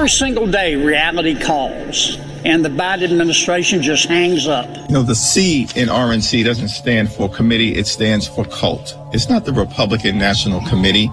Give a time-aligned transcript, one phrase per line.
[0.00, 4.66] Every single day, reality calls, and the Biden administration just hangs up.
[4.88, 8.96] You know, the C in RNC doesn't stand for committee, it stands for cult.
[9.12, 11.10] It's not the Republican National Committee.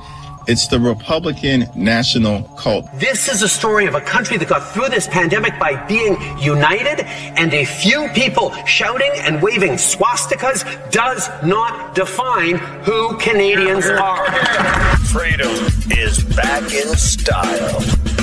[0.47, 2.87] It's the Republican National Cult.
[2.93, 7.01] This is a story of a country that got through this pandemic by being united,
[7.35, 14.31] and a few people shouting and waving swastikas does not define who Canadians are.
[15.07, 15.51] Freedom
[15.91, 18.06] is back in style.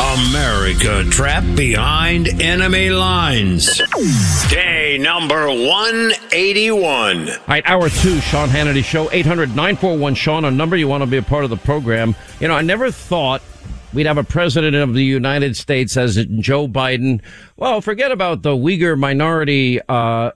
[0.00, 3.82] America trapped behind enemy lines.
[4.48, 7.28] Day number 181.
[7.28, 11.06] All right, hour two, Sean Hannity Show, 800 941 Sean, a number you want to
[11.06, 12.16] be a part of the program.
[12.40, 13.42] You know, I never thought
[13.92, 17.20] we'd have a president of the United States as Joe Biden.
[17.56, 20.30] Well, forget about the Uyghur minority uh,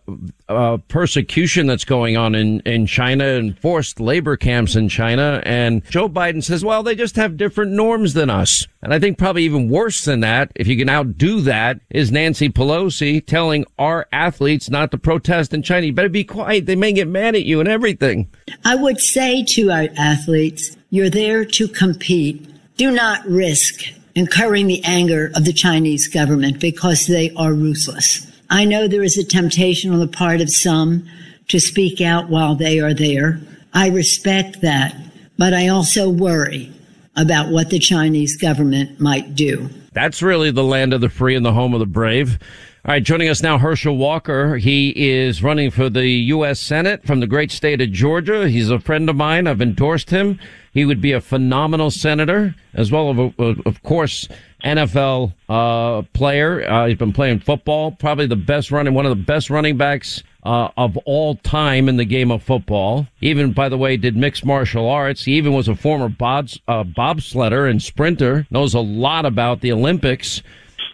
[0.48, 5.42] uh, persecution that's going on in, in China and forced labor camps in China.
[5.44, 8.66] And Joe Biden says, well, they just have different norms than us.
[8.82, 12.50] And I think probably even worse than that, if you can outdo that, is Nancy
[12.50, 15.86] Pelosi telling our athletes not to protest in China.
[15.86, 16.66] You better be quiet.
[16.66, 18.28] They may get mad at you and everything.
[18.64, 23.82] I would say to our athletes, you're there to compete do not risk
[24.14, 28.30] incurring the anger of the Chinese government because they are ruthless.
[28.50, 31.08] I know there is a temptation on the part of some
[31.48, 33.40] to speak out while they are there.
[33.72, 34.96] I respect that,
[35.36, 36.72] but I also worry
[37.16, 39.68] about what the Chinese government might do.
[39.92, 42.38] That's really the land of the free and the home of the brave.
[42.86, 44.58] All right, joining us now, Herschel Walker.
[44.58, 46.60] He is running for the U.S.
[46.60, 48.46] Senate from the great state of Georgia.
[48.46, 49.46] He's a friend of mine.
[49.46, 50.38] I've endorsed him.
[50.74, 54.28] He would be a phenomenal senator, as well as, of course,
[54.62, 56.62] NFL uh, player.
[56.70, 60.22] Uh, he's been playing football, probably the best running, one of the best running backs
[60.42, 63.06] uh, of all time in the game of football.
[63.22, 65.24] Even, by the way, did mixed martial arts.
[65.24, 68.46] He even was a former bobs, uh, bobsledder and sprinter.
[68.50, 70.42] Knows a lot about the Olympics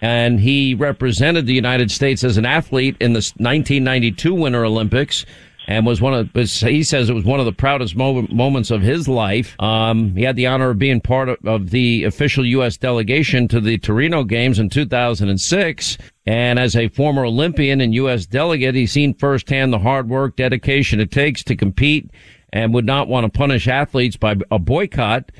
[0.00, 5.26] and he represented the United States as an athlete in the 1992 Winter Olympics.
[5.66, 9.06] And was one of, he says it was one of the proudest moments of his
[9.06, 9.54] life.
[9.60, 12.76] Um, he had the honor of being part of, of the official U.S.
[12.76, 15.98] delegation to the Torino Games in 2006.
[16.26, 18.26] And as a former Olympian and U.S.
[18.26, 22.10] delegate, he's seen firsthand the hard work, dedication it takes to compete
[22.52, 25.30] and would not want to punish athletes by a boycott.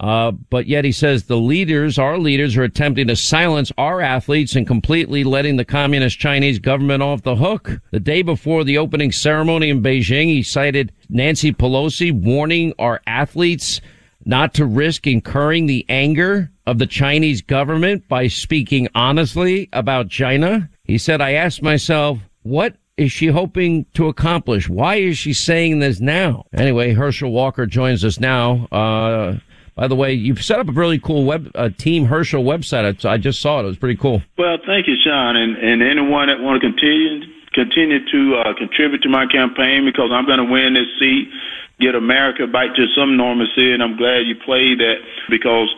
[0.00, 4.56] Uh, but yet he says the leaders, our leaders, are attempting to silence our athletes
[4.56, 7.80] and completely letting the communist Chinese government off the hook.
[7.90, 13.80] The day before the opening ceremony in Beijing, he cited Nancy Pelosi warning our athletes
[14.24, 20.68] not to risk incurring the anger of the Chinese government by speaking honestly about China.
[20.84, 24.68] He said, I asked myself, what is she hoping to accomplish?
[24.68, 26.46] Why is she saying this now?
[26.52, 28.66] Anyway, Herschel Walker joins us now.
[28.72, 29.38] Uh,
[29.74, 33.04] by the way, you've set up a really cool web uh, Team Herschel website.
[33.04, 33.64] I, I just saw it.
[33.64, 34.22] It was pretty cool.
[34.38, 39.02] Well, thank you, Sean, and, and anyone that want to continue continue to uh, contribute
[39.02, 41.30] to my campaign because I'm going to win this seat,
[41.78, 44.96] get America back to some normalcy, and I'm glad you played that
[45.30, 45.72] because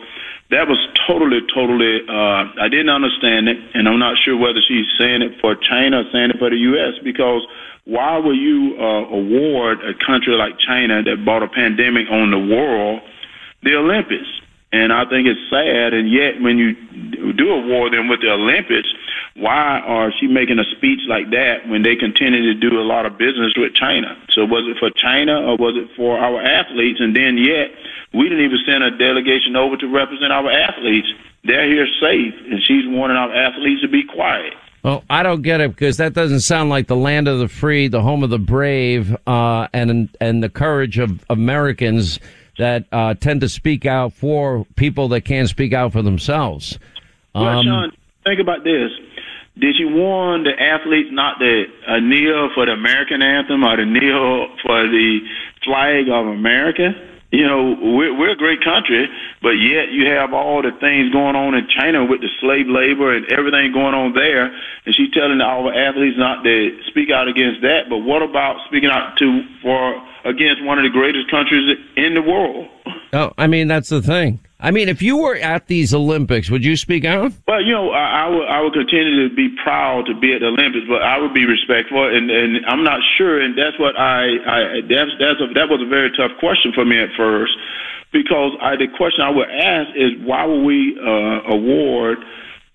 [0.49, 2.01] that was totally, totally.
[2.07, 6.01] Uh, I didn't understand it, and I'm not sure whether she's saying it for China
[6.01, 6.93] or saying it for the U.S.
[7.03, 7.45] because
[7.85, 12.39] why will you uh, award a country like China that brought a pandemic on the
[12.39, 13.01] world?
[13.63, 14.27] The Olympics.
[14.71, 15.93] And I think it's sad.
[15.93, 16.75] And yet, when you
[17.33, 18.89] do award them with the Olympics,
[19.35, 23.05] why are she making a speech like that when they continue to do a lot
[23.05, 24.17] of business with China?
[24.31, 26.99] So was it for China or was it for our athletes?
[26.99, 27.71] And then yet,
[28.13, 31.07] we didn't even send a delegation over to represent our athletes.
[31.43, 34.53] They're here safe, and she's warning our athletes to be quiet.
[34.83, 37.87] Well, I don't get it because that doesn't sound like the land of the free,
[37.87, 42.19] the home of the brave, uh, and and the courage of Americans
[42.57, 46.77] that uh, tend to speak out for people that can't speak out for themselves.
[47.35, 47.91] Um, well, Sean,
[48.23, 48.91] think about this.
[49.59, 53.85] Did you warn the athletes not to uh, kneel for the American anthem or to
[53.85, 55.19] kneel for the
[55.63, 56.93] flag of America?
[57.31, 59.09] You know, we're, we're a great country,
[59.41, 63.13] but yet you have all the things going on in China with the slave labor
[63.13, 64.45] and everything going on there.
[64.85, 67.89] And she's telling our athletes not to speak out against that.
[67.89, 72.21] But what about speaking out to for against one of the greatest countries in the
[72.21, 72.67] world.
[73.13, 74.39] Oh, I mean that's the thing.
[74.59, 77.31] I mean, if you were at these Olympics, would you speak out?
[77.47, 80.41] Well, you know, I, I would I would continue to be proud to be at
[80.41, 83.95] the Olympics, but I would be respectful, and and I'm not sure, and that's what
[83.97, 87.53] I I that's that's a, that was a very tough question for me at first,
[88.11, 92.17] because I the question I would ask is why would we uh, award.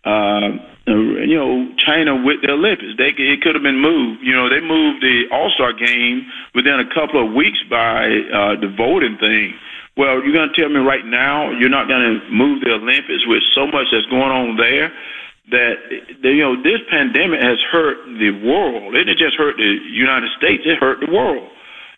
[0.04, 2.94] Uh, you know, China with the Olympics.
[2.98, 4.20] They it could have been moved.
[4.22, 8.58] You know, they moved the All Star game within a couple of weeks by uh,
[8.58, 9.54] the voting thing.
[9.96, 13.26] Well, you're going to tell me right now you're not going to move the Olympics
[13.26, 14.92] with so much that's going on there
[15.50, 15.74] that
[16.22, 18.94] you know this pandemic has hurt the world.
[18.94, 21.48] It didn't just hurt the United States; it hurt the world.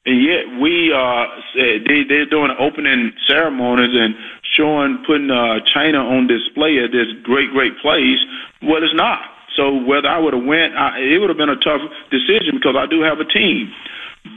[0.07, 6.27] And yet we uh they they're doing opening ceremonies and showing putting uh China on
[6.27, 8.19] display at this great great place.
[8.63, 9.21] Well, it's not.
[9.57, 11.81] So whether I would have went, I, it would have been a tough
[12.11, 13.73] decision because I do have a team.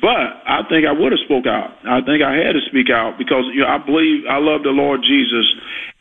[0.02, 1.72] But I think I would have spoke out.
[1.88, 4.76] I think I had to speak out because you know I believe I love the
[4.76, 5.48] Lord Jesus,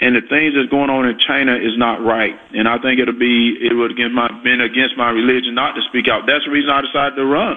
[0.01, 2.35] and the things that's going on in China is not right.
[2.51, 5.83] And I think it'll be it would have my, been against my religion not to
[5.89, 6.27] speak out.
[6.27, 7.57] That's the reason I decided to run.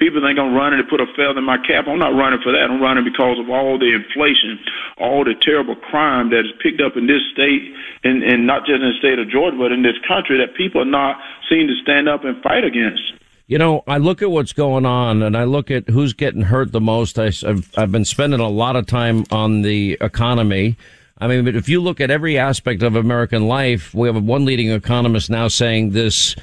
[0.00, 1.84] People think I'm running to put a feather in my cap.
[1.86, 2.72] I'm not running for that.
[2.72, 4.58] I'm running because of all the inflation,
[4.96, 8.80] all the terrible crime that is picked up in this state, and, and not just
[8.80, 11.20] in the state of Georgia, but in this country that people are not
[11.50, 13.12] seen to stand up and fight against.
[13.50, 16.70] You know, I look at what's going on and I look at who's getting hurt
[16.70, 17.18] the most.
[17.18, 20.76] I, have I've been spending a lot of time on the economy.
[21.18, 24.44] I mean, but if you look at every aspect of American life, we have one
[24.44, 26.36] leading economist now saying this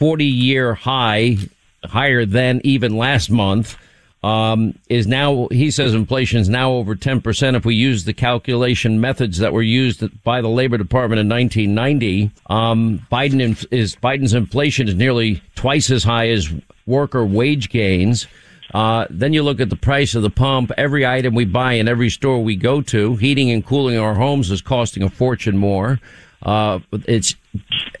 [0.00, 1.36] 40 year high,
[1.84, 3.76] higher than even last month,
[4.22, 9.00] um, is now, he says inflation is now over 10% if we use the calculation
[9.00, 12.30] methods that were used by the Labor Department in 1990.
[12.46, 16.52] Um, Biden is, Biden's inflation is nearly twice as high as
[16.86, 18.26] worker wage gains.
[18.74, 20.72] Uh, then you look at the price of the pump.
[20.76, 24.50] Every item we buy in every store we go to, heating and cooling our homes
[24.50, 26.00] is costing a fortune more.
[26.42, 27.34] Uh, it's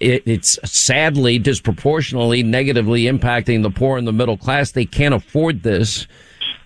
[0.00, 4.72] it, it's sadly disproportionately negatively impacting the poor and the middle class.
[4.72, 6.06] They can't afford this.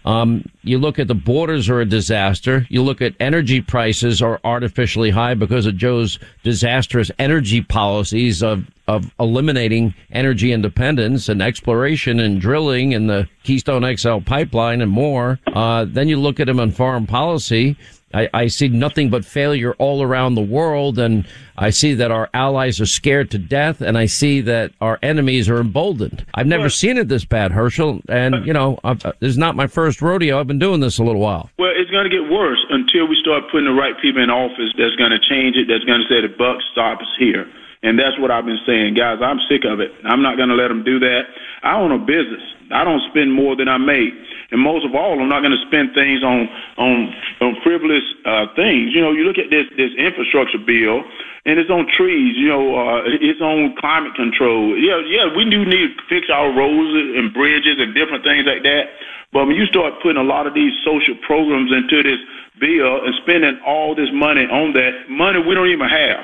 [0.05, 2.67] Um, you look at the borders are a disaster.
[2.69, 8.65] You look at energy prices are artificially high because of Joe's disastrous energy policies of,
[8.89, 15.39] of eliminating energy independence and exploration and drilling and the Keystone XL pipeline and more.
[15.47, 17.77] Uh, then you look at him on foreign policy
[18.15, 21.27] I, I, see nothing but failure all around the world, and
[21.57, 25.49] I see that our allies are scared to death, and I see that our enemies
[25.49, 26.25] are emboldened.
[26.35, 29.39] I've never well, seen it this bad, Herschel, and you know, I've, uh, this is
[29.39, 30.39] not my first rodeo.
[30.39, 31.51] I've been doing this a little while.
[31.59, 34.73] Well, it's going to get worse until we start putting the right people in office.
[34.77, 35.69] That's going to change it.
[35.69, 37.47] That's going to say the buck stops here.
[37.83, 39.19] And that's what I've been saying, guys.
[39.19, 39.91] I'm sick of it.
[40.07, 41.27] I'm not going to let them do that.
[41.67, 42.43] I own a business.
[42.71, 44.15] I don't spend more than I make,
[44.51, 46.49] and most of all, I'm not going to spend things on
[46.79, 47.13] on
[47.43, 48.95] on frivolous uh, things.
[48.95, 51.05] You know, you look at this this infrastructure bill,
[51.45, 52.39] and it's on trees.
[52.39, 54.79] You know, uh, it's on climate control.
[54.79, 58.63] Yeah, yeah, we do need to fix our roads and bridges and different things like
[58.63, 58.95] that.
[59.33, 62.21] But when you start putting a lot of these social programs into this
[62.61, 66.21] bill and spending all this money on that money we don't even have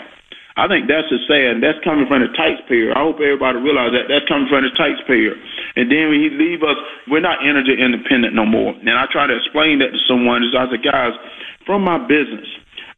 [0.59, 1.63] I think that's a sad.
[1.63, 2.91] That's coming from the taxpayer.
[2.91, 5.39] I hope everybody realize that that's coming from the taxpayer.
[5.79, 6.75] And then when he leave us,
[7.07, 8.75] we're not energy independent no more.
[8.75, 10.43] And I try to explain that to someone.
[10.43, 11.15] Is I said, guys,
[11.63, 12.51] from my business,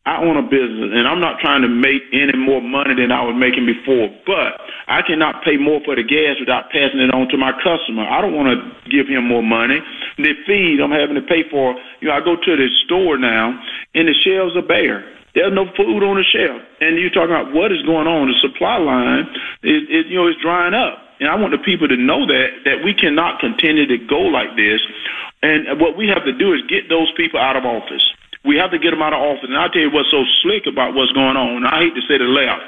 [0.08, 3.20] I own a business, and I'm not trying to make any more money than I
[3.20, 4.08] was making before.
[4.24, 4.56] But
[4.88, 8.08] I cannot pay more for the gas without passing it on to my customer.
[8.08, 8.56] I don't want to
[8.88, 9.84] give him more money.
[10.16, 11.76] The feed I'm having to pay for.
[12.00, 13.52] You know, I go to the store now,
[13.92, 15.19] and the shelves are bare.
[15.34, 18.28] There's no food on the shelf, and you're talking about what is going on.
[18.28, 19.30] The supply line
[19.62, 22.66] is, is you know, is drying up, and I want the people to know that
[22.66, 24.80] that we cannot continue to go like this.
[25.42, 28.04] And what we have to do is get those people out of office.
[28.44, 29.48] We have to get them out of office.
[29.48, 31.64] And I'll tell you what's so slick about what's going on.
[31.64, 32.62] I hate to say the left.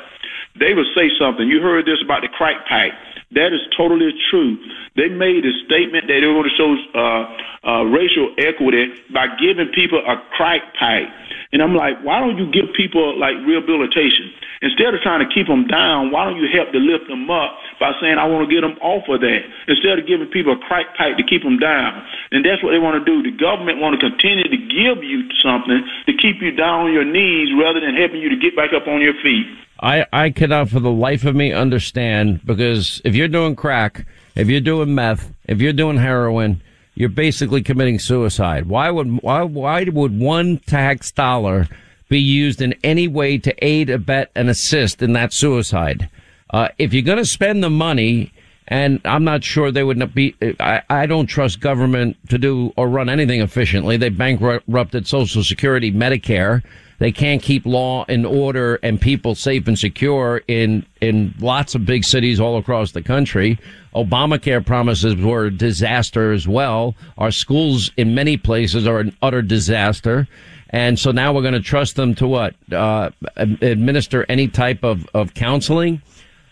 [0.59, 1.49] They would say something.
[1.49, 2.93] You heard this about the crack pipe.
[3.35, 4.61] That is totally true.
[4.97, 7.25] They made a statement that they were going to show uh,
[7.65, 11.09] uh, racial equity by giving people a crack pipe.
[11.53, 14.33] And I'm like, why don't you give people like rehabilitation?
[14.61, 17.57] Instead of trying to keep them down, why don't you help to lift them up
[17.81, 19.43] by saying, I want to get them off of that?
[19.69, 22.05] Instead of giving people a crack pipe to keep them down.
[22.31, 23.25] And that's what they want to do.
[23.25, 27.05] The government want to continue to give you something to keep you down on your
[27.05, 29.49] knees rather than helping you to get back up on your feet.
[29.83, 34.49] I, I cannot for the life of me understand because if you're doing crack, if
[34.49, 36.63] you're doing meth, if you're doing heroin,
[36.95, 38.67] you're basically committing suicide.
[38.67, 41.69] Why would why why would one tax dollar
[42.09, 46.09] be used in any way to aid, abet, and assist in that suicide?
[46.51, 48.31] Uh, if you're going to spend the money,
[48.69, 50.37] and I'm not sure they would be.
[50.61, 53.97] I, I don't trust government to do or run anything efficiently.
[53.97, 56.63] They bankrupted Social Security, Medicare.
[57.03, 61.85] They can't keep law and order and people safe and secure in in lots of
[61.85, 63.59] big cities all across the country.
[63.93, 66.95] Obamacare promises were a disaster as well.
[67.19, 70.29] Our schools in many places are an utter disaster.
[70.71, 72.55] And so now we're going to trust them to what?
[72.71, 76.03] Uh, administer any type of, of counseling.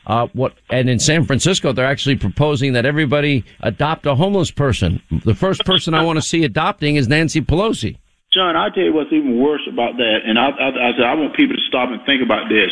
[0.04, 5.00] Uh, what, and in San Francisco, they're actually proposing that everybody adopt a homeless person.
[5.24, 7.98] The first person I want to see adopting is Nancy Pelosi.
[8.30, 11.18] John, I tell you what's even worse about that, and I, I, I said I
[11.18, 12.70] want people to stop and think about this.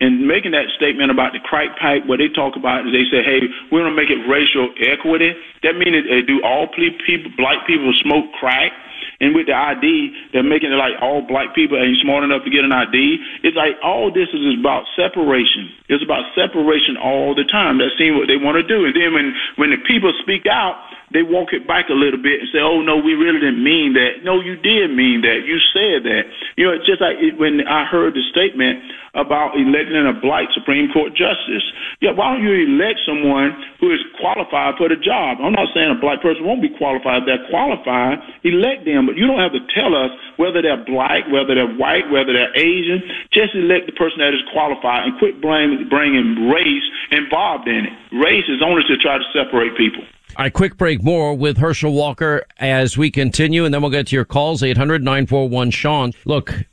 [0.00, 3.20] And making that statement about the crack pipe, what they talk about is they say,
[3.20, 7.92] "Hey, we're gonna make it racial equity." That means uh, do all people, black people,
[8.00, 8.72] smoke crack?
[9.20, 12.50] And with the ID, they're making it like all black people ain't smart enough to
[12.50, 13.44] get an ID.
[13.44, 15.68] It's like all this is about separation.
[15.88, 17.76] It's about separation all the time.
[17.76, 18.88] That's seeing what they want to do.
[18.88, 20.80] And then when when the people speak out,
[21.12, 23.92] they walk it back a little bit and say, "Oh no, we really didn't mean
[23.94, 25.44] that." No, you did mean that.
[25.44, 26.24] You said that.
[26.56, 28.80] You know, it's just like when I heard the statement
[29.14, 31.62] about electing a black Supreme Court justice.
[32.00, 35.38] Yeah, why don't you elect someone who is qualified for the job?
[35.40, 37.22] I'm not saying a black person won't be qualified.
[37.22, 39.06] If they're qualified, elect them.
[39.06, 42.54] But you don't have to tell us whether they're black, whether they're white, whether they're
[42.58, 43.02] Asian.
[43.30, 47.94] Just elect the person that is qualified and quit blaming, bringing race involved in it.
[48.12, 50.02] Race is only to try to separate people.
[50.36, 54.08] All right, quick break more with Herschel Walker as we continue, and then we'll get
[54.08, 56.12] to your calls, 800 941 Sean.
[56.24, 56.64] Look.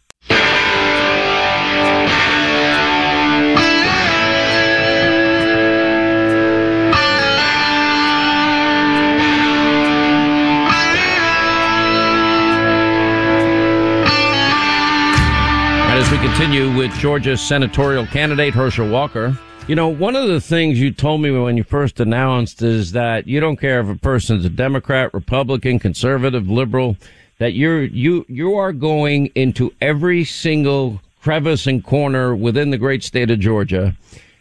[16.11, 19.33] We continue with Georgia's senatorial candidate, Herschel Walker,
[19.67, 23.27] you know, one of the things you told me when you first announced is that
[23.27, 26.97] you don't care if a person's a Democrat, Republican, conservative, liberal,
[27.37, 33.03] that you're, you, you are going into every single crevice and corner within the great
[33.03, 33.95] state of Georgia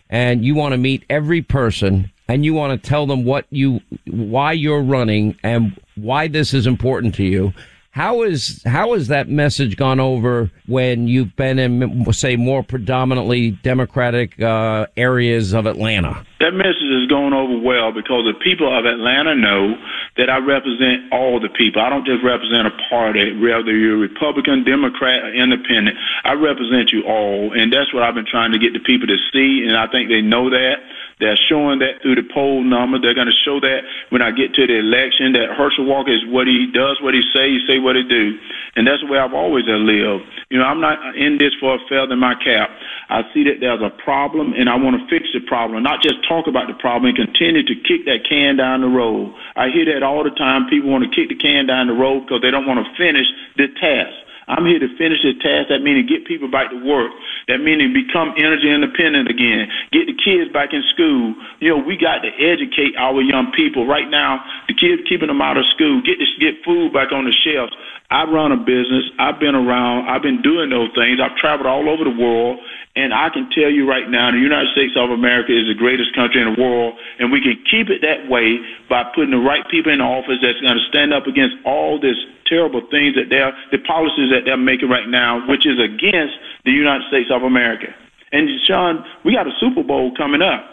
[0.09, 3.81] and you want to meet every person and you want to tell them what you,
[4.07, 7.53] why you're running and why this is important to you.
[7.93, 13.51] How is how has that message gone over when you've been in, say, more predominantly
[13.51, 16.25] Democratic uh, areas of Atlanta?
[16.39, 19.75] That message is going over well because the people of Atlanta know
[20.17, 21.83] that I represent all the people.
[21.83, 25.99] I don't just represent a party, whether you're Republican, Democrat, or Independent.
[26.23, 29.19] I represent you all, and that's what I've been trying to get the people to
[29.35, 30.79] see, and I think they know that.
[31.21, 32.99] They're showing that through the poll number.
[32.99, 36.25] They're going to show that when I get to the election that Herschel Walker is
[36.27, 38.39] what he does, what he say, he say what he do,
[38.75, 40.25] and that's the way I've always lived.
[40.49, 42.71] You know, I'm not in this for a feather in my cap.
[43.09, 46.27] I see that there's a problem, and I want to fix the problem, not just
[46.27, 49.35] talk about the problem and continue to kick that can down the road.
[49.57, 50.69] I hear that all the time.
[50.69, 53.27] People want to kick the can down the road because they don't want to finish
[53.57, 54.17] the task.
[54.51, 55.71] I'm here to finish the task.
[55.71, 57.15] That means get people back to work.
[57.47, 59.71] That means become energy independent again.
[59.95, 61.39] Get the kids back in school.
[61.63, 63.87] You know, we got to educate our young people.
[63.87, 66.03] Right now, the kids keeping them out of school.
[66.03, 67.71] Get this, get food back on the shelves.
[68.11, 69.07] I run a business.
[69.23, 70.11] I've been around.
[70.11, 71.23] I've been doing those things.
[71.23, 72.59] I've traveled all over the world.
[72.99, 76.11] And I can tell you right now, the United States of America is the greatest
[76.13, 78.59] country in the world, and we can keep it that way
[78.91, 82.19] by putting the right people in office that's going to stand up against all this
[82.51, 86.35] terrible things that they're, the policies that they're making right now, which is against
[86.67, 87.95] the United States of America.
[88.33, 90.67] And Sean, we got a Super Bowl coming up.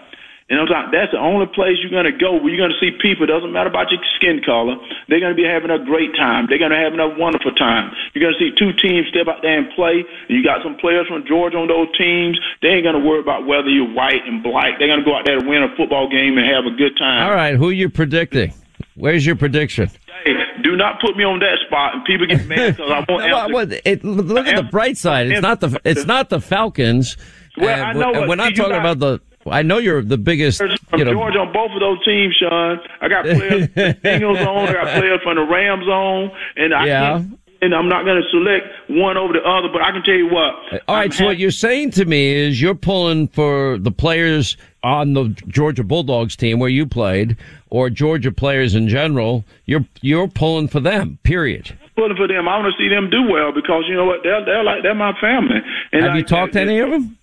[0.50, 2.80] And I'm talking, that's the only place you're going to go where you're going to
[2.80, 3.28] see people.
[3.28, 4.80] It doesn't matter about your skin color.
[5.10, 6.48] They're going to be having a great time.
[6.48, 7.92] They're going to have a wonderful time.
[8.14, 10.06] You're going to see two teams step out there and play.
[10.30, 12.40] You got some players from Georgia on those teams.
[12.62, 14.80] They ain't going to worry about whether you're white and black.
[14.80, 16.96] They're going to go out there and win a football game and have a good
[16.96, 17.28] time.
[17.28, 18.54] All right, who are you predicting?
[18.98, 19.90] Where's your prediction?
[20.26, 23.24] Hey, do not put me on that spot, and people get mad because I won't
[23.32, 23.54] answer.
[23.54, 25.28] well, it, look at the bright side.
[25.32, 27.16] It's not the it's not the Falcons.
[27.58, 29.20] Well, and I know we're not talking got- about the.
[29.50, 30.58] I know you're the biggest.
[30.58, 32.80] from You know, Georgia on both of those teams, Sean.
[33.00, 36.74] I got players from the Bengals on, I got players from the Rams on, and
[36.74, 37.12] I Yeah.
[37.20, 39.70] can't, and I'm not going to select one over the other.
[39.72, 40.82] But I can tell you what.
[40.88, 45.14] All right, so what you're saying to me is you're pulling for the players on
[45.14, 47.38] the Georgia Bulldogs team where you played,
[47.70, 49.44] or Georgia players in general.
[49.66, 51.20] You're you're pulling for them.
[51.24, 51.78] Period.
[51.96, 52.48] pulling for them.
[52.48, 54.22] I want to see them do well because you know what?
[54.24, 55.58] They're they're like they're my family.
[55.92, 57.18] And Have you like, talked to any of them?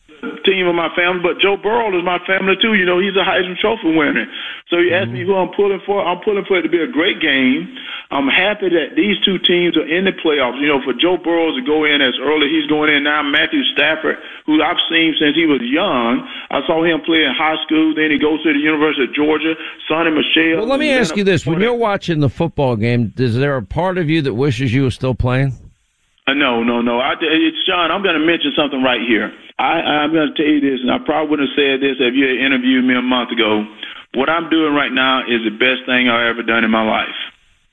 [0.44, 2.74] Team of my family, but Joe Burrow is my family too.
[2.74, 4.26] You know, he's a Heisman Trophy winner.
[4.70, 5.30] So you ask me Mm-hmm.
[5.30, 6.04] who I'm pulling for.
[6.04, 7.68] I'm pulling for it to be a great game.
[8.10, 10.60] I'm happy that these two teams are in the playoffs.
[10.60, 13.22] You know, for Joe Burrow to go in as early he's going in now.
[13.22, 14.16] Matthew Stafford,
[14.46, 16.26] who I've seen since he was young.
[16.50, 17.94] I saw him play in high school.
[17.94, 19.54] Then he goes to the University of Georgia.
[19.90, 20.58] Sony Michel.
[20.58, 23.62] Well, let me ask you this: When you're watching the football game, is there a
[23.62, 25.52] part of you that wishes you were still playing?
[26.26, 27.00] Uh, no, no, no.
[27.00, 27.90] I, it's Sean.
[27.90, 29.30] I'm going to mention something right here.
[29.58, 32.14] I, I'm going to tell you this, and I probably wouldn't have said this if
[32.14, 33.62] you had interviewed me a month ago.
[34.14, 37.14] What I'm doing right now is the best thing I've ever done in my life.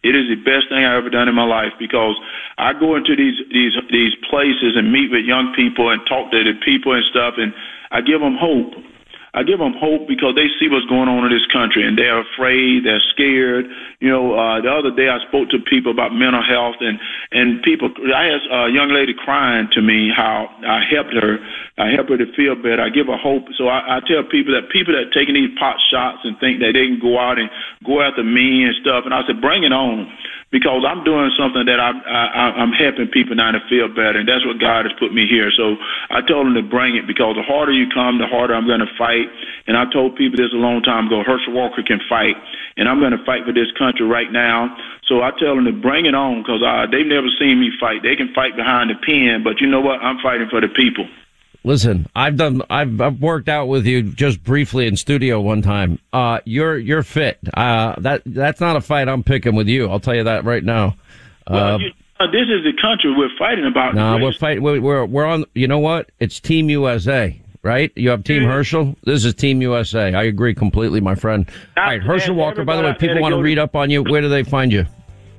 [0.04, 2.18] It is the best thing I've ever done in my life because
[2.58, 6.44] I go into these these these places and meet with young people and talk to
[6.44, 7.54] the people and stuff, and
[7.92, 8.74] I give them hope.
[9.34, 12.20] I give them hope because they see what's going on in this country and they're
[12.20, 13.66] afraid, they're scared.
[14.00, 17.00] You know, uh, the other day I spoke to people about mental health and
[17.32, 17.90] and people.
[18.14, 21.40] I had a young lady crying to me how I helped her.
[21.78, 22.82] I helped her to feel better.
[22.82, 23.48] I give her hope.
[23.56, 26.60] So I, I tell people that people that are taking these pot shots and think
[26.60, 27.50] that they can go out and
[27.86, 30.12] go after me and stuff, and I said, bring it on
[30.52, 34.28] because I'm doing something that I, I, I'm helping people now to feel better, and
[34.28, 35.50] that's what God has put me here.
[35.56, 35.78] So
[36.10, 38.84] I told them to bring it because the harder you come, the harder I'm going
[38.84, 39.21] to fight.
[39.68, 42.36] And I told people this a long time ago: Herschel Walker can fight,
[42.78, 44.75] and I'm going to fight for this country right now.
[45.08, 48.04] So I tell them to bring it on because uh, they've never seen me fight.
[48.04, 50.00] They can fight behind the pen, but you know what?
[50.01, 51.08] I'm fighting for the people.
[51.63, 56.00] Listen, I've done, I've, I've worked out with you just briefly in studio one time.
[56.12, 57.38] Uh, you're, you're fit.
[57.54, 59.88] Uh, that, that's not a fight I'm picking with you.
[59.88, 60.96] I'll tell you that right now.
[61.48, 63.94] Well, uh, you, uh, this is the country we're fighting about.
[63.94, 64.63] No, nah, we're fighting.
[64.63, 66.12] We're, we're, we're on, you know what?
[66.20, 67.91] It's Team USA, right?
[67.96, 68.96] You have Team Herschel.
[69.03, 70.13] This is Team USA.
[70.13, 71.50] I agree completely, my friend.
[71.77, 72.01] All right.
[72.01, 74.03] Herschel Walker, by the way, people want to read up on you.
[74.03, 74.86] Where do they find you?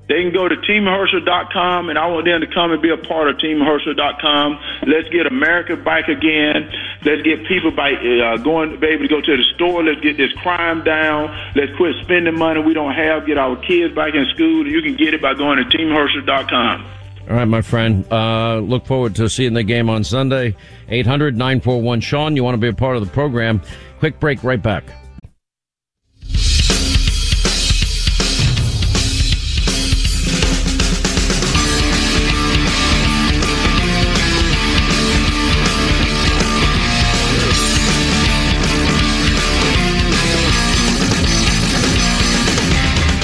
[0.08, 3.28] They can go to teamherschel.com, and I want them to come and be a part
[3.28, 4.58] of teamherschel.com.
[4.86, 6.70] Let's get America back again.
[7.04, 9.82] Let's get people by uh, going, be able to go to the store.
[9.82, 11.30] Let's get this crime down.
[11.54, 13.26] Let's quit spending money we don't have.
[13.26, 14.66] Get our kids back in school.
[14.66, 17.01] You can get it by going to teamherschel.com.
[17.30, 18.04] All right, my friend.
[18.10, 20.56] Uh, look forward to seeing the game on Sunday.
[20.88, 22.36] 800 941 Sean.
[22.36, 23.62] You want to be a part of the program.
[24.00, 24.84] Quick break, right back.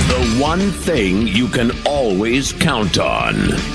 [0.09, 1.73] The one thing you can
[2.09, 3.35] always count on.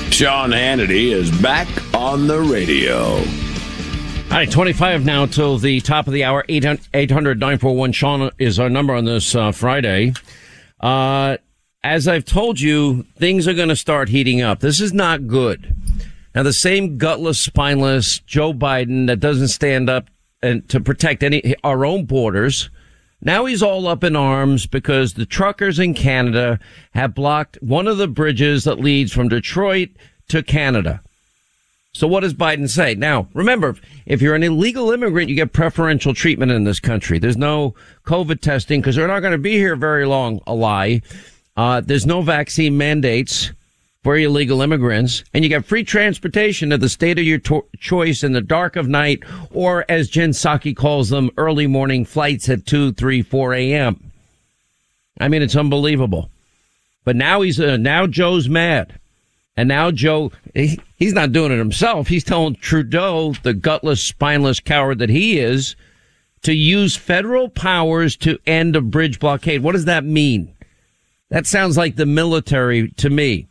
[0.10, 3.18] Sean Hannity is back on the radio.
[3.18, 6.44] All right, 25 now till the top of the hour.
[6.50, 6.90] 800
[7.40, 10.14] 941 Sean is our number on this uh, Friday.
[10.80, 11.38] Uh,
[11.84, 14.62] as I've told you, things are going to start heating up.
[14.62, 15.76] This is not good.
[16.34, 20.10] Now, the same gutless, spineless Joe Biden that doesn't stand up
[20.42, 22.72] and to protect any our own borders
[23.24, 26.60] now he's all up in arms because the truckers in Canada
[26.94, 29.90] have blocked one of the bridges that leads from Detroit
[30.28, 31.02] to Canada.
[31.94, 32.96] So what does Biden say?
[32.96, 33.76] Now, remember,
[34.08, 37.20] if you're an illegal immigrant, you get preferential treatment in this country.
[37.20, 41.04] There's no COVID testing because they're not going to be here very long, a lie.
[41.56, 43.52] Uh, there's no vaccine mandates
[44.04, 48.22] for illegal immigrants, and you get free transportation to the state of your to- choice
[48.24, 52.66] in the dark of night, or as Jen Psaki calls them, early morning flights at
[52.66, 54.12] 2, 3, 4 a.m.
[55.20, 56.30] I mean, it's unbelievable.
[57.06, 59.00] But now he's, uh, now Joe's mad.
[59.56, 62.08] And now Joe, he, he's not doing it himself.
[62.08, 65.76] He's telling Trudeau, the gutless, spineless coward that he is,
[66.42, 69.64] to use federal powers to end a bridge blockade.
[69.64, 70.54] What does that mean?
[71.30, 73.48] That sounds like the military to me.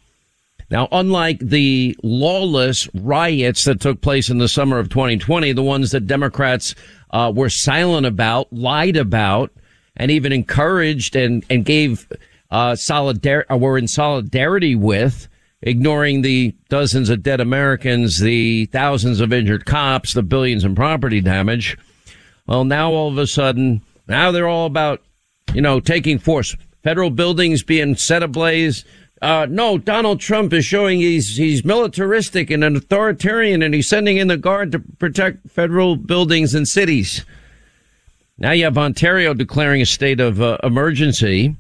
[0.72, 5.90] Now, unlike the lawless riots that took place in the summer of 2020, the ones
[5.90, 6.74] that Democrats
[7.10, 9.52] uh, were silent about, lied about,
[9.98, 12.08] and even encouraged and, and gave
[12.50, 15.28] uh, solidar- uh, were in solidarity with,
[15.60, 21.20] ignoring the dozens of dead Americans, the thousands of injured cops, the billions in property
[21.20, 21.76] damage.
[22.46, 25.02] Well, now all of a sudden, now they're all about,
[25.52, 26.56] you know, taking force.
[26.82, 28.86] Federal buildings being set ablaze,
[29.22, 34.16] uh, no, Donald Trump is showing he's he's militaristic and an authoritarian, and he's sending
[34.16, 37.24] in the guard to protect federal buildings and cities.
[38.36, 41.54] Now you have Ontario declaring a state of uh, emergency,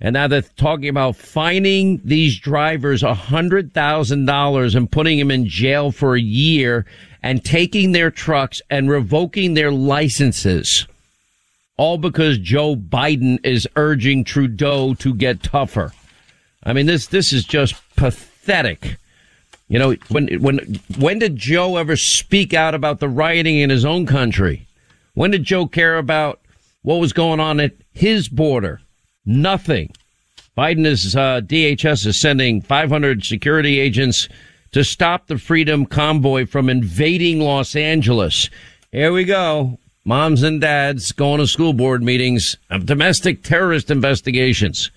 [0.00, 5.46] and now they're talking about fining these drivers hundred thousand dollars and putting them in
[5.46, 6.86] jail for a year,
[7.22, 10.86] and taking their trucks and revoking their licenses,
[11.76, 15.92] all because Joe Biden is urging Trudeau to get tougher.
[16.64, 18.96] I mean, this this is just pathetic.
[19.68, 23.84] You know, when when when did Joe ever speak out about the rioting in his
[23.84, 24.66] own country?
[25.14, 26.40] When did Joe care about
[26.82, 28.80] what was going on at his border?
[29.24, 29.92] Nothing.
[30.56, 34.28] Biden is uh, DHS is sending 500 security agents
[34.72, 38.50] to stop the Freedom Convoy from invading Los Angeles.
[38.92, 39.78] Here we go.
[40.04, 44.90] Moms and dads going to school board meetings of domestic terrorist investigations.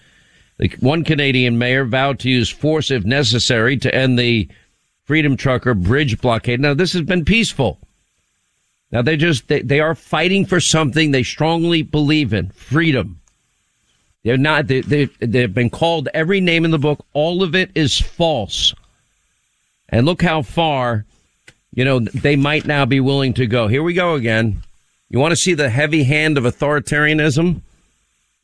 [0.80, 4.48] One Canadian mayor vowed to use force if necessary to end the
[5.06, 6.60] Freedom Trucker bridge blockade.
[6.60, 7.80] Now, this has been peaceful.
[8.92, 13.20] Now they just they, they are fighting for something they strongly believe in freedom.
[14.24, 17.06] They're not they, they they've been called every name in the book.
[17.14, 18.74] All of it is false.
[19.90, 21.06] And look how far,
[21.74, 23.68] you know, they might now be willing to go.
[23.68, 24.64] Here we go again.
[25.10, 27.62] You want to see the heavy hand of authoritarianism?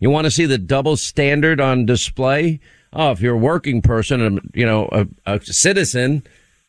[0.03, 2.59] You want to see the double standard on display?
[2.91, 6.23] Oh, if you're a working person and you know a, a citizen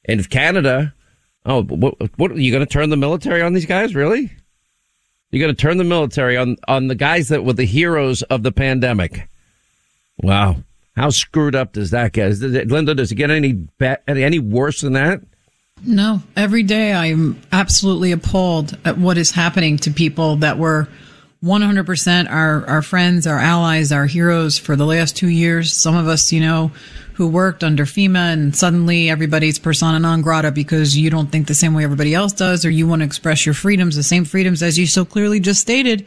[0.05, 0.95] in Canada,
[1.47, 3.95] Oh, what, what are you going to turn the military on these guys?
[3.95, 4.33] Really?
[5.31, 8.43] You're going to turn the military on, on the guys that were the heroes of
[8.43, 9.29] the pandemic.
[10.19, 10.57] Wow.
[10.97, 12.41] How screwed up does that get?
[12.41, 15.21] It, Linda, does it get any, be- any worse than that?
[15.85, 16.23] No.
[16.37, 20.89] Every day I'm absolutely appalled at what is happening to people that were
[21.45, 25.75] 100% our, our friends, our allies, our heroes for the last two years.
[25.75, 26.73] Some of us, you know,
[27.15, 31.55] who worked under FEMA and suddenly everybody's persona non grata because you don't think the
[31.55, 34.63] same way everybody else does or you want to express your freedoms, the same freedoms
[34.63, 36.07] as you so clearly just stated.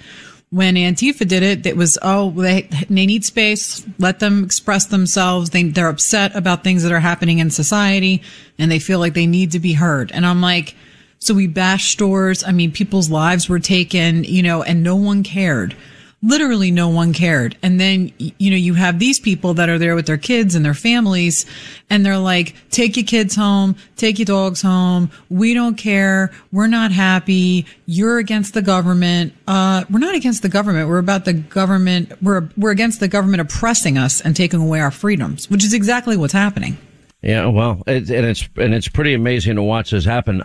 [0.50, 3.86] When Antifa did it, it was, oh, they, they need space.
[4.00, 5.52] Let them express themselves.
[5.52, 8.24] They, they're upset about things that are happening in society
[8.58, 10.12] and they feel like they need to be heard.
[10.12, 10.76] And I'm like,
[11.20, 12.44] so we bashed stores.
[12.44, 15.76] I mean, people's lives were taken, you know, and no one cared
[16.24, 17.58] literally no one cared.
[17.62, 20.66] And then, you know, you have these people that are there with their kids and
[20.66, 21.46] their families
[21.90, 25.12] and they're like, take your kids home, take your dogs home.
[25.30, 26.32] We don't care.
[26.52, 27.66] We're not happy.
[27.86, 29.34] You're against the government.
[29.48, 30.90] Uh, we're not against the government.
[30.90, 32.12] We're about the government.
[32.22, 36.18] We're, we're against the government oppressing us and taking away our freedoms, which is exactly
[36.18, 36.78] what's happening.
[37.22, 40.44] Yeah, well, it, and it's, and it's pretty amazing to watch this happen.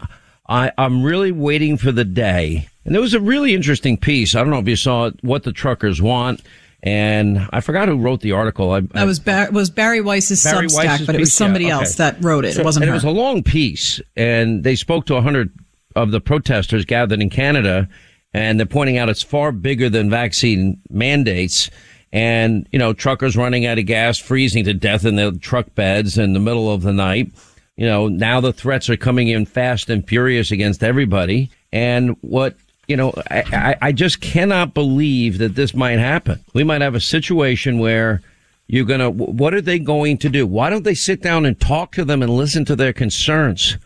[0.53, 4.35] I, I'm really waiting for the day and there was a really interesting piece.
[4.35, 6.41] I don't know if you saw it, what the truckers want.
[6.85, 8.73] And I forgot who wrote the article.
[8.73, 11.77] I, that was Bar- was Bari Weiss's Bari Substack, Weiss's but it was somebody yeah,
[11.77, 11.85] okay.
[11.85, 12.55] else that wrote it.
[12.55, 12.95] So, it wasn't and her.
[12.95, 15.53] It was a long piece, and they spoke to a hundred
[15.95, 17.88] of the protesters gathered in Canada,
[18.35, 21.71] and they're pointing out it's far bigger than vaccine mandates.
[22.12, 26.19] And you know, truckers running out of gas, freezing to death in their truck beds
[26.19, 27.31] in the middle of the night.
[27.77, 31.51] You know, now the threats are coming in fast and furious against everybody.
[31.73, 32.57] And what
[32.89, 36.41] you know, I, I just cannot believe that this might happen.
[36.53, 38.21] We might have a situation where
[38.67, 40.47] you're going to, what are they going to do?
[40.47, 43.73] Why don't they sit down and talk to them and listen to their concerns?
[43.73, 43.79] You,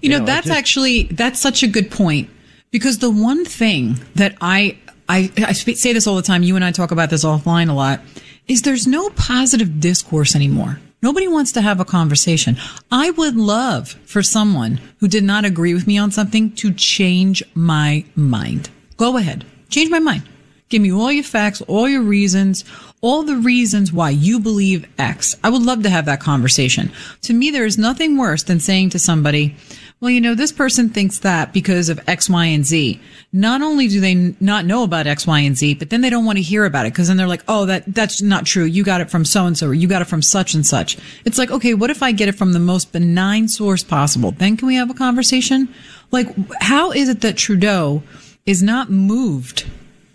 [0.00, 2.30] you know, know, that's just, actually, that's such a good point
[2.70, 6.42] because the one thing that I, I, I say this all the time.
[6.42, 8.00] You and I talk about this offline a lot
[8.48, 10.80] is there's no positive discourse anymore.
[11.02, 12.58] Nobody wants to have a conversation.
[12.92, 17.42] I would love for someone who did not agree with me on something to change
[17.54, 18.68] my mind.
[18.98, 19.46] Go ahead.
[19.70, 20.24] Change my mind.
[20.68, 22.64] Give me all your facts, all your reasons,
[23.00, 25.36] all the reasons why you believe X.
[25.42, 26.92] I would love to have that conversation.
[27.22, 29.56] To me, there is nothing worse than saying to somebody,
[30.00, 32.98] well, you know, this person thinks that because of X, Y, and Z.
[33.34, 36.24] Not only do they not know about X, Y, and Z, but then they don't
[36.24, 38.64] want to hear about it because then they're like, oh, that, that's not true.
[38.64, 40.96] You got it from so and so or you got it from such and such.
[41.26, 44.30] It's like, okay, what if I get it from the most benign source possible?
[44.30, 45.68] Then can we have a conversation?
[46.10, 48.02] Like, how is it that Trudeau
[48.46, 49.66] is not moved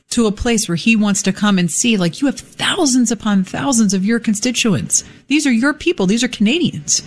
[0.10, 3.44] to a place where he wants to come and see, like, you have thousands upon
[3.44, 5.04] thousands of your constituents.
[5.28, 6.08] These are your people.
[6.08, 7.02] These are Canadians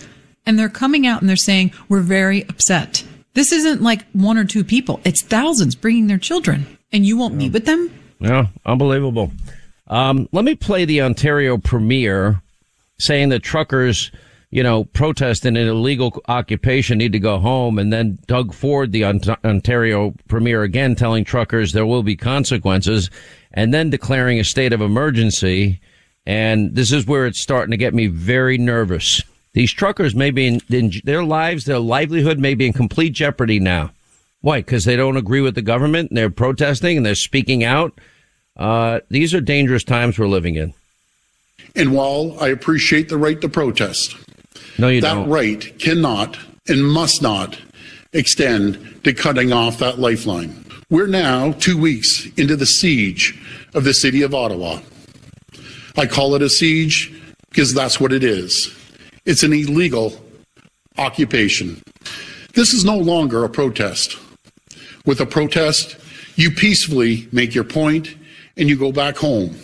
[0.48, 3.04] and they're coming out and they're saying, we're very upset.
[3.34, 4.98] This isn't like one or two people.
[5.04, 7.38] It's thousands bringing their children and you won't yeah.
[7.38, 7.92] meet with them.
[8.18, 8.46] Yeah.
[8.64, 9.30] Unbelievable.
[9.88, 12.40] Um, let me play the Ontario premier
[12.98, 14.10] saying that truckers,
[14.50, 17.78] you know, protesting an illegal occupation need to go home.
[17.78, 23.10] And then Doug Ford, the Ontario premier again, telling truckers there will be consequences
[23.52, 25.78] and then declaring a state of emergency.
[26.24, 29.22] And this is where it's starting to get me very nervous.
[29.58, 33.58] These truckers may be in, in their lives, their livelihood may be in complete jeopardy
[33.58, 33.90] now.
[34.40, 34.60] Why?
[34.60, 37.98] Because they don't agree with the government and they're protesting and they're speaking out.
[38.56, 40.74] Uh, these are dangerous times we're living in.
[41.74, 44.14] And while I appreciate the right to protest,
[44.78, 45.28] no, you that don't.
[45.28, 47.60] right cannot and must not
[48.12, 50.64] extend to cutting off that lifeline.
[50.88, 53.36] We're now two weeks into the siege
[53.74, 54.82] of the city of Ottawa.
[55.96, 57.12] I call it a siege
[57.50, 58.77] because that's what it is.
[59.28, 60.18] It's an illegal
[60.96, 61.82] occupation.
[62.54, 64.16] This is no longer a protest.
[65.04, 65.98] With a protest,
[66.36, 68.16] you peacefully make your point
[68.56, 69.54] and you go back home.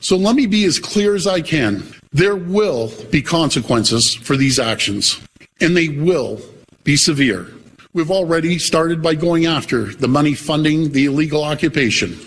[0.00, 1.84] So let me be as clear as I can.
[2.10, 5.20] There will be consequences for these actions,
[5.60, 6.40] and they will
[6.82, 7.46] be severe.
[7.92, 12.18] We've already started by going after the money funding the illegal occupation.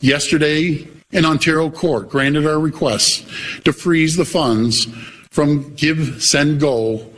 [0.00, 3.28] Yesterday, an Ontario court granted our request
[3.64, 4.88] to freeze the funds
[5.32, 7.10] from GiveSendGo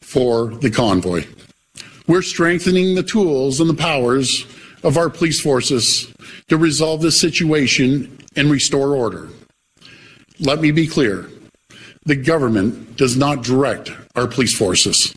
[0.00, 1.24] for the convoy.
[2.08, 4.44] We're strengthening the tools and the powers
[4.82, 6.12] of our police forces
[6.48, 9.28] to resolve this situation and restore order.
[10.40, 11.30] Let me be clear
[12.04, 15.14] the government does not direct our police forces,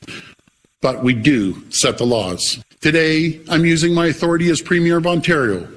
[0.82, 2.64] but we do set the laws.
[2.80, 5.68] Today, I'm using my authority as Premier of Ontario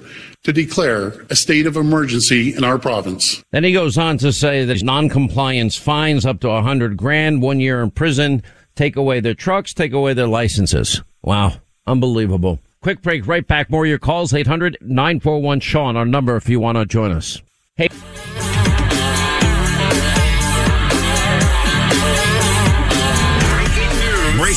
[0.47, 3.43] to declare a state of emergency in our province.
[3.51, 7.59] Then he goes on to say that non-compliance fines up to a hundred grand, one
[7.59, 8.45] year in prison,
[8.77, 11.03] take away their trucks, take away their licenses.
[11.21, 11.55] Wow.
[11.89, 12.61] Unbelievable.
[12.81, 13.71] Quick break, right back.
[13.71, 17.43] More of your calls, 800 941 Sean, our number if you want to join us.
[17.75, 17.89] Hey.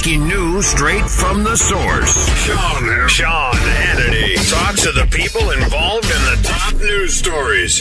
[0.02, 2.30] Breaking news straight from the source.
[2.46, 7.80] Sean, Sean Hannity talks to the people involved in the top news stories.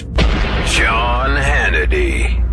[0.67, 2.45] Sean Hannity.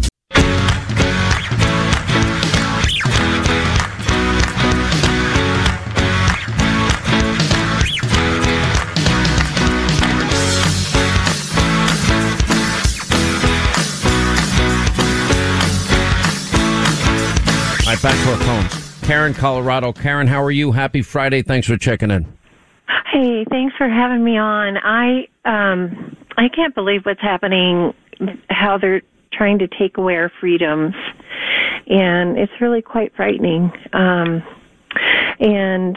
[17.81, 18.84] All right, back to our phones.
[19.05, 19.93] Karen, Colorado.
[19.93, 20.71] Karen, how are you?
[20.71, 21.43] Happy Friday.
[21.43, 22.25] Thanks for checking in.
[23.13, 24.77] Hey, thanks for having me on.
[24.77, 27.93] I um I can't believe what's happening
[28.49, 30.95] how they're trying to take away our freedoms.
[31.85, 33.71] And it's really quite frightening.
[33.93, 34.41] Um
[35.39, 35.95] and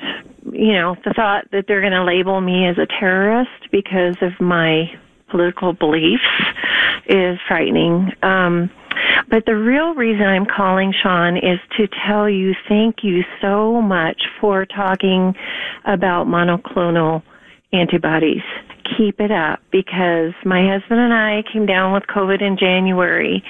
[0.52, 4.32] you know, the thought that they're going to label me as a terrorist because of
[4.38, 4.84] my
[5.30, 6.22] political beliefs
[7.06, 8.12] is frightening.
[8.22, 8.70] Um
[9.30, 14.22] but the real reason I'm calling Sean is to tell you thank you so much
[14.40, 15.34] for talking
[15.84, 17.22] about monoclonal
[17.72, 18.42] antibodies.
[18.96, 23.44] Keep it up because my husband and I came down with COVID in January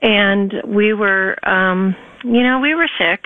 [0.00, 3.24] and we were, um, you know, we were sick.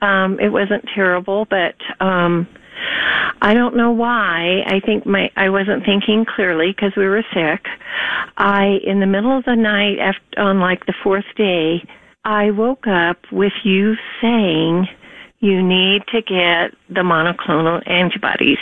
[0.00, 2.46] Um, it wasn't terrible, but, um,
[3.40, 4.62] I don't know why.
[4.66, 7.66] I think my I wasn't thinking clearly because we were sick.
[8.36, 11.82] I in the middle of the night after on like the fourth day,
[12.24, 14.88] I woke up with you saying
[15.40, 18.58] you need to get the monoclonal antibodies.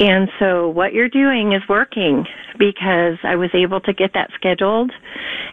[0.00, 2.26] And so what you're doing is working
[2.58, 4.90] because I was able to get that scheduled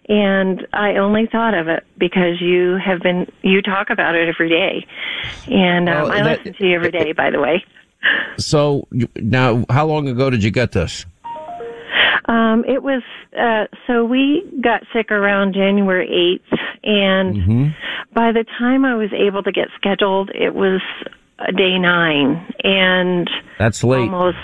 [0.09, 4.49] and I only thought of it because you have been, you talk about it every
[4.49, 4.85] day.
[5.47, 7.63] And um, Well, I that- listen to you every day, by the way.
[8.37, 11.05] So now, how long ago did you get this?
[12.25, 13.03] Um, it was,
[13.37, 17.67] uh, so we got sick around January 8th and Mm-hmm.
[18.13, 20.81] by the time I was able to get scheduled, it was
[21.55, 24.01] day nine and That's late.
[24.01, 24.37] almost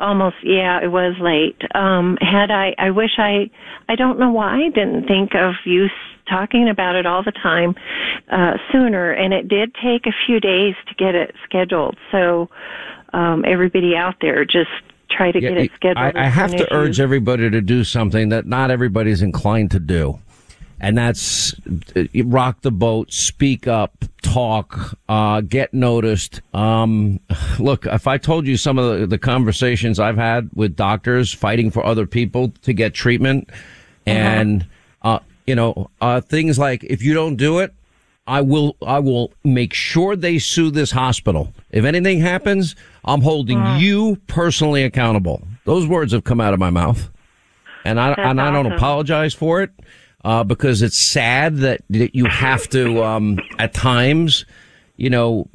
[0.00, 3.50] almost yeah it was late um had i i wish i
[3.88, 5.90] i don't know why i didn't think of you s-
[6.28, 7.74] talking about it all the time
[8.30, 12.48] uh sooner and it did take a few days to get it scheduled so
[13.12, 14.70] um everybody out there just
[15.10, 18.28] try to Yeah, get it scheduled I, I have to urge everybody to do something
[18.28, 20.20] that not everybody's inclined to do.
[20.80, 21.54] And that's
[21.96, 26.40] uh, rock the boat, speak up, talk, uh, get noticed.
[26.54, 27.20] Um,
[27.58, 31.70] look, if I told you some of the, the conversations I've had with doctors fighting
[31.70, 33.50] for other people to get treatment
[34.06, 34.66] and,
[35.02, 37.74] uh, you know, uh, things like if you don't do it,
[38.28, 41.54] I will I will make sure they sue this hospital.
[41.70, 45.42] If anything happens, I'm holding you personally accountable.
[45.64, 47.10] Those words have come out of my mouth.
[47.86, 48.76] And I That's and I don't awesome.
[48.76, 49.70] apologize for it
[50.28, 54.44] uh, because it's sad that, that you have to um, at times,
[54.98, 55.48] you know,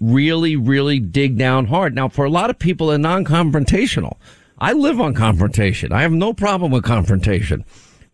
[0.00, 1.94] really really dig down hard.
[1.94, 4.16] Now for a lot of people they're non-confrontational.
[4.58, 5.92] I live on confrontation.
[5.92, 7.64] I have no problem with confrontation.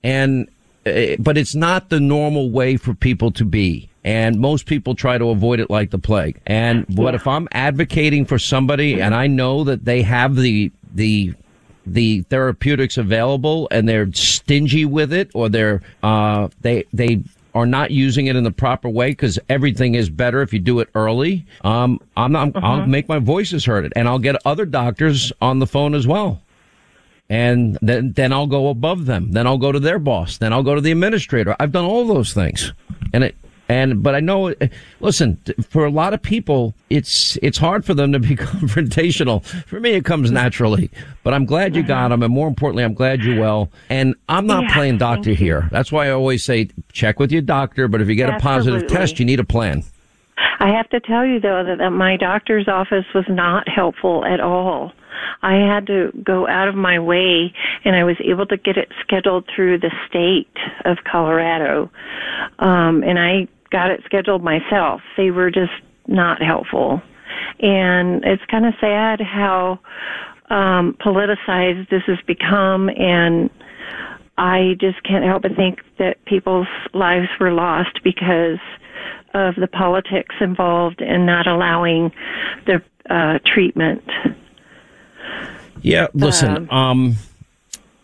[0.05, 0.51] And
[0.85, 3.89] uh, but it's not the normal way for people to be.
[4.05, 6.39] And most people try to avoid it like the plague.
[6.47, 11.33] And but if I'm advocating for somebody and I know that they have the the
[11.95, 17.23] the therapeutics available and they're stingy with it or they're uh they they
[17.55, 20.79] are not using it in the proper way because everything is better if you do
[20.81, 21.45] it early.
[21.65, 25.59] Um, I'm not, I'll make my voices heard it and I'll get other doctors on
[25.59, 26.41] the phone as well
[27.29, 29.33] and then then I'll go above them.
[29.33, 30.39] Then I'll go to their boss.
[30.39, 31.55] Then I'll go to the administrator.
[31.61, 32.73] I've done all those things,
[33.13, 33.37] and it
[33.69, 34.55] and but I know.
[35.01, 35.37] Listen,
[35.69, 39.45] for a lot of people, it's it's hard for them to be confrontational.
[39.67, 40.91] For me, it comes naturally.
[41.23, 43.71] But I'm glad you got them, and more importantly, I'm glad you're well.
[43.91, 45.69] And I'm not Yeah, playing doctor here.
[45.71, 47.89] That's why I always say check with your doctor.
[47.89, 49.85] But if you get a positive test, you need a plan.
[50.61, 54.41] I have to tell you though that, that my doctor's office was not helpful at
[54.41, 54.93] all.
[55.43, 57.53] I had to go out of my way
[57.85, 60.49] and I was able to get it scheduled through the state
[60.85, 61.91] of Colorado.
[62.59, 65.01] Um and I got it scheduled myself.
[65.17, 65.73] They were just
[66.07, 67.03] not helpful.
[67.61, 69.79] And it's kind of sad how
[70.51, 73.51] um, politicized this has become, and
[74.39, 78.59] I just can't help but think that people's lives were lost because
[79.35, 82.13] of the politics involved and not allowing
[82.67, 84.03] the uh, treatment.
[85.83, 87.17] Yeah, listen, um,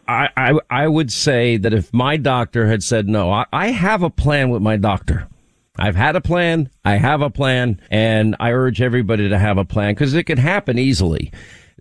[0.06, 4.02] I, I I would say that if my doctor had said no, I, I have
[4.02, 5.26] a plan with my doctor.
[5.76, 6.70] I've had a plan.
[6.84, 10.38] I have a plan, and I urge everybody to have a plan because it could
[10.38, 11.32] happen easily.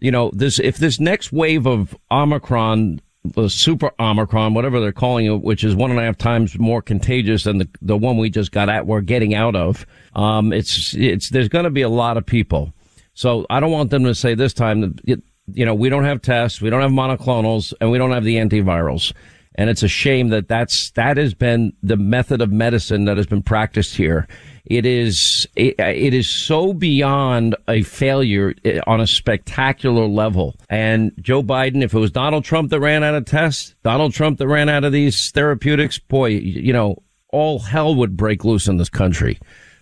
[0.01, 5.27] You know, this if this next wave of Omicron, the super Omicron, whatever they're calling
[5.27, 8.29] it, which is one and a half times more contagious than the the one we
[8.29, 9.85] just got at, we're getting out of.
[10.15, 12.73] Um, it's it's there's going to be a lot of people.
[13.13, 15.21] So I don't want them to say this time that
[15.53, 18.37] you know we don't have tests, we don't have monoclonals, and we don't have the
[18.37, 19.13] antivirals.
[19.55, 23.27] And it's a shame that that's, that has been the method of medicine that has
[23.27, 24.27] been practiced here.
[24.65, 30.55] It is, it, it is so beyond a failure eh, on a spectacular level.
[30.69, 34.39] And Joe Biden, if it was Donald Trump that ran out of tests, Donald Trump
[34.39, 38.77] that ran out of these therapeutics, boy, you know, all hell would break loose in
[38.77, 39.39] this country.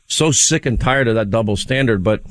[0.07, 2.23] So sick and tired of that double standard, but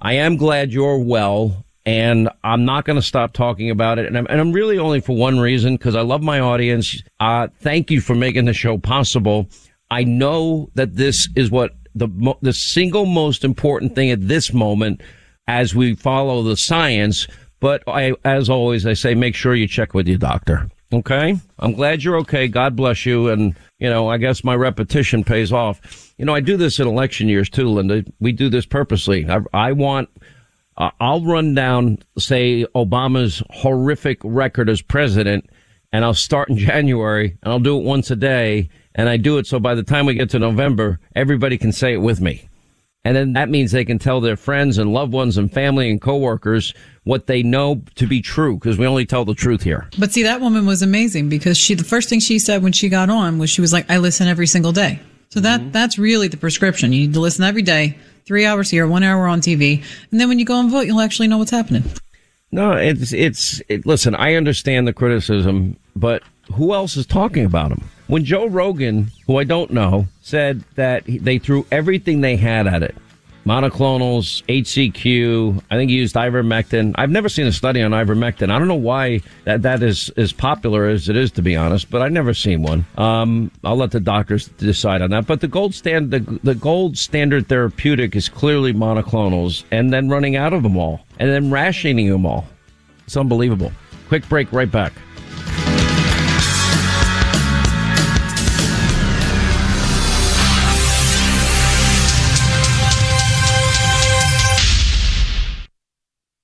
[0.00, 4.04] I am glad you're well and I'm not going to stop talking about it.
[4.04, 7.02] And I'm, and I'm really only for one reason because I love my audience.
[7.18, 9.48] Uh, thank you for making the show possible.
[9.90, 12.08] I know that this is what the
[12.42, 15.00] the single most important thing at this moment
[15.46, 17.26] as we follow the science.
[17.58, 20.68] But I, as always, I say make sure you check with your doctor.
[20.92, 22.48] Okay, I'm glad you're okay.
[22.48, 23.30] God bless you.
[23.30, 26.12] And you know, I guess my repetition pays off.
[26.18, 28.04] You know, I do this in election years too, Linda.
[28.20, 29.26] We do this purposely.
[29.26, 30.10] I, I want
[30.78, 35.50] uh, I'll run down, say, Obama's horrific record as president,
[35.92, 39.38] and I'll start in January, and I'll do it once a day, and I do
[39.38, 42.48] it so by the time we get to November, everybody can say it with me.
[43.04, 46.00] And then that means they can tell their friends and loved ones and family and
[46.00, 49.88] coworkers what they know to be true because we only tell the truth here.
[49.98, 52.88] But see, that woman was amazing because she, the first thing she said when she
[52.88, 55.00] got on was she was like, I listen every single day.
[55.30, 55.70] So that, mm-hmm.
[55.70, 56.92] that's really the prescription.
[56.92, 60.28] You need to listen every day three hours here, one hour on TV, and then
[60.28, 61.82] when you go and vote, you'll actually know what's happening.
[62.50, 64.14] No, it's it's it, listen.
[64.14, 67.84] I understand the criticism, but who else is talking about him?
[68.06, 72.82] When Joe Rogan, who I don't know, said that they threw everything they had at
[72.82, 72.96] it,
[73.48, 75.62] monoclonals, HCQ.
[75.70, 76.92] I think he used ivermectin.
[76.96, 78.50] I've never seen a study on ivermectin.
[78.50, 81.90] I don't know why that, that is as popular as it is, to be honest,
[81.90, 82.84] but I've never seen one.
[82.98, 85.26] Um, I'll let the doctors decide on that.
[85.26, 90.36] But the gold stand, the, the gold standard therapeutic is clearly monoclonals and then running
[90.36, 92.46] out of them all and then rationing them all.
[93.06, 93.72] It's unbelievable.
[94.08, 94.92] Quick break, right back.